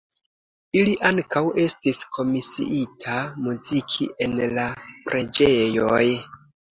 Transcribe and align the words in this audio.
Ili 0.79 0.93
ankaŭ 1.09 1.41
estis 1.63 1.99
komisiita 2.15 3.17
muziki 3.49 4.07
en 4.27 4.33
la 4.55 4.65
preĝejoj. 5.11 6.01